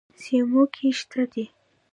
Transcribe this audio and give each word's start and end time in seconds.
سیموکې 0.21 0.89
شته 0.99 1.23
دي. 1.31 1.43